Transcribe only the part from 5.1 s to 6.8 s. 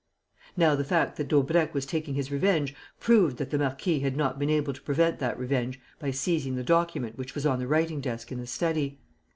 that revenge by seizing the